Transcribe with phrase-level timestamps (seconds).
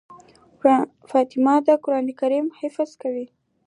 [1.09, 3.25] فاطمه د قرآن کريم حفظ کوي.